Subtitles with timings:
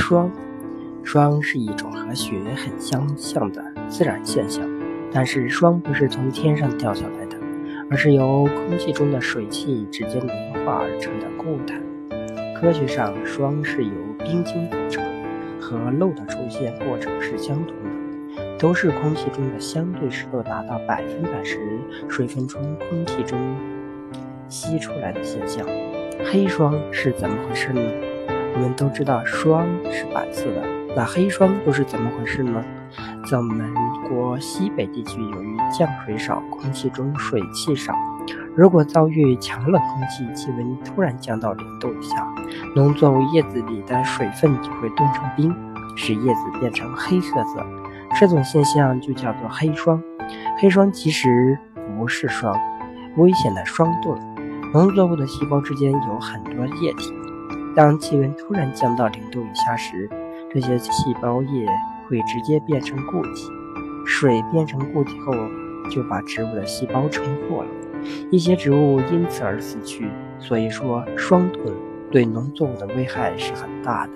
[0.00, 0.30] 霜，
[1.04, 4.66] 霜是一种和雪很相像的自然现象，
[5.12, 7.36] 但是霜不是从天上掉下来的，
[7.90, 11.78] 而是由空气中的水汽直接凝化而成的固态。
[12.58, 15.04] 科学上，霜是由冰晶组成，
[15.60, 21.60] 和漏的出现过程是相同的，都是空气中的相对湿度达到百分百时，
[22.08, 23.38] 水分从空气中
[24.48, 25.64] 吸出来的现象。
[26.24, 27.80] 黑霜是怎么回事呢？
[28.54, 30.62] 我们都知道霜是白色的，
[30.96, 32.62] 那黑霜又是怎么回事呢？
[33.30, 33.72] 在我们
[34.08, 37.94] 国西北地区，由于降水少，空气中水汽少，
[38.56, 42.26] 如果遭遇强冷空气，气温突然降到零度以下，
[42.74, 45.54] 农作物叶子里的水分就会冻成冰，
[45.96, 47.64] 使叶子变成黑褐色。
[48.18, 50.02] 这种现象就叫做黑霜。
[50.58, 51.56] 黑霜其实
[51.96, 52.56] 不是霜，
[53.16, 54.18] 危险的霜冻。
[54.72, 57.12] 农作物的细胞之间有很多液体。
[57.74, 60.08] 当气温突然降到零度以下时，
[60.52, 61.66] 这些细胞液
[62.08, 63.46] 会直接变成固体。
[64.06, 65.32] 水变成固体后，
[65.90, 67.70] 就把植物的细胞撑破了，
[68.30, 70.08] 一些植物因此而死去。
[70.38, 71.72] 所以说，霜冻
[72.10, 74.12] 对农作物的危害是很大的。